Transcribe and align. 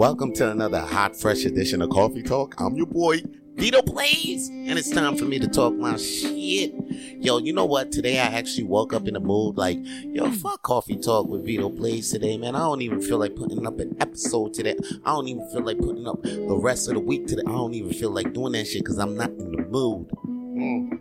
Welcome 0.00 0.32
to 0.36 0.50
another 0.50 0.80
hot, 0.80 1.14
fresh 1.14 1.44
edition 1.44 1.82
of 1.82 1.90
Coffee 1.90 2.22
Talk. 2.22 2.58
I'm 2.58 2.74
your 2.74 2.86
boy, 2.86 3.20
Vito 3.56 3.82
Blaze, 3.82 4.48
and 4.48 4.78
it's 4.78 4.88
time 4.88 5.14
for 5.14 5.26
me 5.26 5.38
to 5.38 5.46
talk 5.46 5.74
my 5.74 5.98
shit. 5.98 6.72
Yo, 7.20 7.36
you 7.36 7.52
know 7.52 7.66
what? 7.66 7.92
Today 7.92 8.18
I 8.18 8.24
actually 8.24 8.64
woke 8.64 8.94
up 8.94 9.06
in 9.06 9.14
a 9.14 9.20
mood 9.20 9.58
like, 9.58 9.76
yo, 9.82 10.30
fuck 10.30 10.62
Coffee 10.62 10.96
Talk 10.96 11.28
with 11.28 11.44
Vito 11.44 11.68
Blaze 11.68 12.10
today, 12.10 12.38
man. 12.38 12.56
I 12.56 12.60
don't 12.60 12.80
even 12.80 13.02
feel 13.02 13.18
like 13.18 13.36
putting 13.36 13.66
up 13.66 13.78
an 13.78 13.94
episode 14.00 14.54
today. 14.54 14.74
I 15.04 15.10
don't 15.10 15.28
even 15.28 15.46
feel 15.50 15.64
like 15.64 15.76
putting 15.78 16.08
up 16.08 16.22
the 16.22 16.58
rest 16.58 16.88
of 16.88 16.94
the 16.94 17.00
week 17.00 17.26
today. 17.26 17.42
I 17.46 17.52
don't 17.52 17.74
even 17.74 17.92
feel 17.92 18.10
like 18.10 18.32
doing 18.32 18.52
that 18.52 18.68
shit 18.68 18.82
because 18.82 18.98
I'm 18.98 19.18
not 19.18 19.28
in 19.28 19.52
the 19.52 19.66
mood. 19.68 20.08
Mm. 20.24 20.99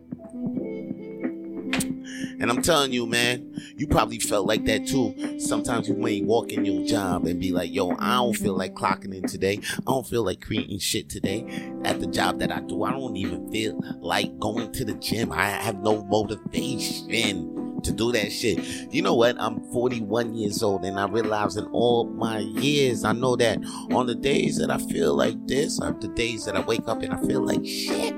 And 2.39 2.49
I'm 2.49 2.61
telling 2.61 2.93
you, 2.93 3.05
man, 3.05 3.53
you 3.75 3.87
probably 3.87 4.19
felt 4.19 4.47
like 4.47 4.65
that 4.65 4.87
too. 4.87 5.39
Sometimes 5.39 5.89
you 5.89 5.95
may 5.95 6.21
walk 6.21 6.51
in 6.51 6.63
your 6.65 6.85
job 6.85 7.25
and 7.25 7.39
be 7.39 7.51
like, 7.51 7.73
yo, 7.73 7.91
I 7.99 8.15
don't 8.15 8.35
feel 8.35 8.55
like 8.55 8.73
clocking 8.75 9.13
in 9.13 9.23
today. 9.27 9.59
I 9.79 9.91
don't 9.91 10.07
feel 10.07 10.23
like 10.23 10.41
creating 10.41 10.79
shit 10.79 11.09
today 11.09 11.45
at 11.83 11.99
the 11.99 12.07
job 12.07 12.39
that 12.39 12.51
I 12.51 12.61
do. 12.61 12.83
I 12.83 12.91
don't 12.91 13.17
even 13.17 13.51
feel 13.51 13.79
like 13.99 14.39
going 14.39 14.71
to 14.71 14.85
the 14.85 14.93
gym. 14.95 15.31
I 15.31 15.49
have 15.49 15.79
no 15.79 16.03
motivation 16.05 17.59
to 17.83 17.91
do 17.91 18.11
that 18.11 18.31
shit. 18.31 18.59
You 18.93 19.01
know 19.01 19.15
what? 19.15 19.39
I'm 19.39 19.63
41 19.71 20.33
years 20.35 20.63
old 20.63 20.85
and 20.85 20.99
I 20.99 21.07
realize 21.07 21.57
in 21.57 21.65
all 21.65 22.05
my 22.05 22.39
years, 22.39 23.03
I 23.03 23.13
know 23.13 23.35
that 23.37 23.59
on 23.91 24.07
the 24.07 24.15
days 24.15 24.57
that 24.57 24.71
I 24.71 24.77
feel 24.77 25.15
like 25.15 25.35
this 25.47 25.79
are 25.79 25.91
the 25.91 26.09
days 26.09 26.45
that 26.45 26.55
I 26.55 26.61
wake 26.61 26.87
up 26.87 27.01
and 27.01 27.13
I 27.13 27.21
feel 27.21 27.41
like 27.45 27.65
shit 27.65 28.15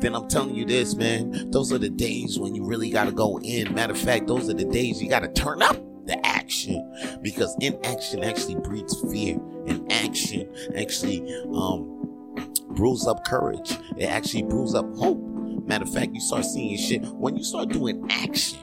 then 0.00 0.14
I'm 0.14 0.28
telling 0.28 0.54
you 0.54 0.64
this, 0.64 0.94
man. 0.94 1.50
Those 1.50 1.72
are 1.72 1.78
the 1.78 1.90
days 1.90 2.38
when 2.38 2.54
you 2.54 2.64
really 2.64 2.90
got 2.90 3.04
to 3.04 3.12
go 3.12 3.38
in. 3.40 3.74
Matter 3.74 3.92
of 3.92 3.98
fact, 3.98 4.26
those 4.26 4.48
are 4.48 4.54
the 4.54 4.64
days 4.64 5.02
you 5.02 5.08
got 5.08 5.20
to 5.20 5.32
turn 5.32 5.62
up 5.62 5.76
the 6.06 6.26
action 6.26 7.20
because 7.22 7.56
inaction 7.60 8.24
actually 8.24 8.56
breeds 8.56 9.00
fear 9.12 9.38
and 9.68 9.90
action 9.92 10.52
actually 10.76 11.20
um 11.54 12.08
brews 12.70 13.06
up 13.06 13.24
courage 13.24 13.78
it 13.96 14.06
actually 14.06 14.42
brews 14.42 14.74
up 14.74 14.84
hope 14.96 15.20
matter 15.64 15.84
of 15.84 15.94
fact 15.94 16.12
you 16.12 16.20
start 16.20 16.44
seeing 16.44 16.76
shit 16.76 17.02
when 17.14 17.36
you 17.36 17.44
start 17.44 17.68
doing 17.68 18.04
action 18.10 18.58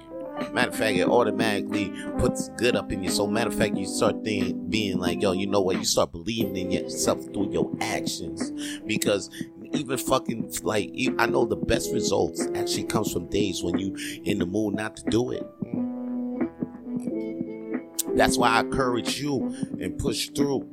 Matter 0.53 0.69
of 0.69 0.75
fact, 0.75 0.97
it 0.97 1.07
automatically 1.07 1.91
puts 2.17 2.49
good 2.57 2.75
up 2.75 2.91
in 2.91 3.03
you. 3.03 3.09
So, 3.09 3.27
matter 3.27 3.49
of 3.49 3.55
fact, 3.55 3.77
you 3.77 3.85
start 3.85 4.23
thinking, 4.23 4.69
being 4.69 4.97
like, 4.97 5.21
yo, 5.21 5.33
you 5.33 5.47
know 5.47 5.61
what? 5.61 5.77
You 5.77 5.85
start 5.85 6.11
believing 6.11 6.55
in 6.55 6.71
yourself 6.71 7.23
through 7.25 7.51
your 7.51 7.71
actions 7.81 8.51
because 8.85 9.29
even 9.73 9.97
fucking 9.97 10.51
like 10.63 10.91
I 11.17 11.25
know 11.25 11.45
the 11.45 11.55
best 11.55 11.91
results 11.93 12.47
actually 12.55 12.83
comes 12.83 13.11
from 13.11 13.27
days 13.29 13.63
when 13.63 13.77
you 13.77 13.95
in 14.23 14.39
the 14.39 14.45
mood 14.45 14.75
not 14.75 14.97
to 14.97 15.03
do 15.09 15.31
it. 15.31 15.45
That's 18.15 18.37
why 18.37 18.49
I 18.49 18.59
encourage 18.61 19.19
you 19.21 19.55
and 19.79 19.97
push 19.97 20.29
through 20.29 20.67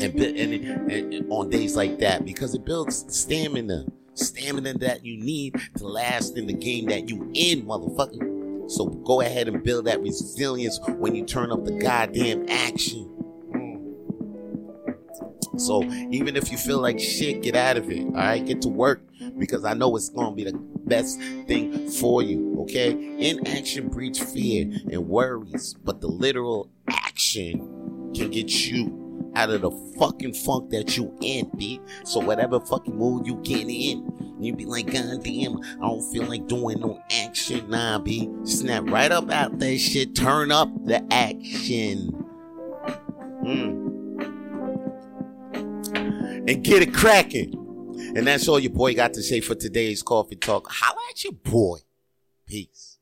and, 0.00 0.14
and, 0.20 0.90
and 0.90 1.32
on 1.32 1.50
days 1.50 1.76
like 1.76 1.98
that 1.98 2.24
because 2.24 2.54
it 2.54 2.64
builds 2.64 3.04
stamina, 3.08 3.84
stamina 4.14 4.74
that 4.78 5.04
you 5.04 5.18
need 5.18 5.54
to 5.76 5.86
last 5.86 6.36
in 6.36 6.46
the 6.46 6.52
game 6.52 6.86
that 6.86 7.08
you 7.08 7.30
in, 7.34 7.64
motherfucker. 7.66 8.70
So 8.70 8.86
go 8.86 9.20
ahead 9.20 9.46
and 9.48 9.62
build 9.62 9.84
that 9.84 10.00
resilience 10.00 10.80
when 10.88 11.14
you 11.14 11.24
turn 11.24 11.52
up 11.52 11.64
the 11.64 11.78
goddamn 11.78 12.46
action. 12.48 13.15
So 15.56 15.82
even 15.84 16.36
if 16.36 16.50
you 16.50 16.58
feel 16.58 16.80
like 16.80 16.98
shit, 16.98 17.42
get 17.42 17.56
out 17.56 17.76
of 17.76 17.90
it. 17.90 18.04
All 18.04 18.12
right, 18.12 18.44
get 18.44 18.62
to 18.62 18.68
work 18.68 19.02
because 19.38 19.64
I 19.64 19.74
know 19.74 19.96
it's 19.96 20.08
gonna 20.08 20.34
be 20.34 20.44
the 20.44 20.58
best 20.86 21.18
thing 21.18 21.90
for 21.90 22.22
you. 22.22 22.60
Okay, 22.62 22.90
inaction 23.18 23.88
breeds 23.88 24.18
fear 24.18 24.70
and 24.90 25.08
worries, 25.08 25.74
but 25.84 26.00
the 26.00 26.08
literal 26.08 26.70
action 26.88 28.12
can 28.14 28.30
get 28.30 28.66
you 28.66 29.32
out 29.34 29.50
of 29.50 29.60
the 29.60 29.70
fucking 29.98 30.32
funk 30.32 30.70
that 30.70 30.96
you 30.96 31.16
in, 31.20 31.50
B. 31.56 31.80
So 32.04 32.20
whatever 32.20 32.58
fucking 32.58 32.96
mood 32.96 33.26
you 33.26 33.36
get 33.36 33.68
in, 33.68 34.36
you 34.40 34.54
be 34.54 34.64
like, 34.64 34.86
God 34.86 35.22
damn, 35.22 35.58
I 35.58 35.86
don't 35.86 36.12
feel 36.12 36.24
like 36.24 36.46
doing 36.46 36.80
no 36.80 37.02
action, 37.10 37.68
nah, 37.68 37.98
B. 37.98 38.30
Snap 38.44 38.84
right 38.86 39.12
up 39.12 39.30
out 39.30 39.58
that 39.58 39.78
shit, 39.78 40.14
turn 40.14 40.50
up 40.50 40.70
the 40.86 41.06
action. 41.12 42.08
Hmm 43.44 43.85
and 46.46 46.62
get 46.62 46.82
it 46.82 46.94
cracking. 46.94 47.54
And 48.16 48.26
that's 48.26 48.48
all 48.48 48.58
your 48.58 48.72
boy 48.72 48.94
got 48.94 49.14
to 49.14 49.22
say 49.22 49.40
for 49.40 49.54
today's 49.54 50.02
coffee 50.02 50.36
talk. 50.36 50.68
Holla 50.70 51.00
at 51.10 51.24
your 51.24 51.32
boy. 51.32 51.78
Peace. 52.46 52.98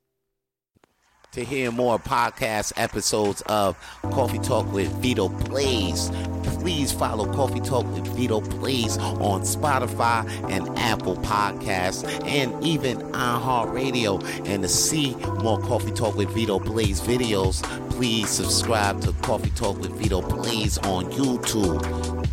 To 1.33 1.45
hear 1.45 1.73
more 1.73 1.99
podcast 1.99 2.73
episodes 2.77 3.43
of 3.47 3.77
Coffee 4.03 4.39
Talk 4.39 4.73
with 4.73 4.87
Vito 5.03 5.29
Blaze, 5.29 6.13
please 6.45 6.93
follow 6.93 7.27
Coffee 7.33 7.59
Talk 7.59 7.85
with 7.93 8.07
Vito 8.15 8.41
Blaze 8.41 8.97
on 8.99 9.41
Spotify 9.41 10.25
and 10.49 10.69
Apple 10.79 11.17
Podcasts 11.17 12.05
and 12.25 12.65
even 12.65 12.99
iHeartRadio. 13.11 14.25
And 14.47 14.63
to 14.63 14.69
see 14.69 15.17
more 15.43 15.61
Coffee 15.61 15.91
Talk 15.91 16.15
with 16.15 16.29
Vito 16.31 16.61
Blaze 16.61 17.01
videos, 17.01 17.65
please 17.91 18.31
subscribe 18.31 19.01
to 19.01 19.13
Coffee 19.15 19.51
Talk 19.51 19.81
with 19.81 19.91
Vito 19.91 20.23
Blaze 20.23 20.79
on 20.79 21.07
YouTube. 21.07 22.24